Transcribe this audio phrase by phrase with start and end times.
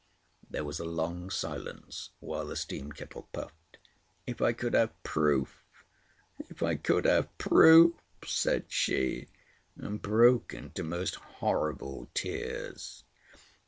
[0.49, 3.77] There was a long silence while the steam kettle puffed.
[4.25, 7.93] "If I could have proof—if I could have proof,"
[8.25, 9.27] said she,
[9.77, 13.03] and broke into most horrible tears.